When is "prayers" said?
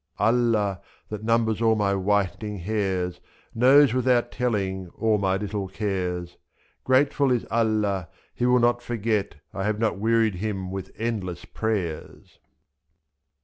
11.45-12.39